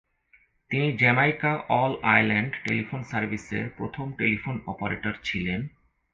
[0.71, 1.51] তিনি Jamaica
[1.73, 5.59] all island telephone সার্ভিসের প্রথম টেলিফোন অপারেটর ছিলেন।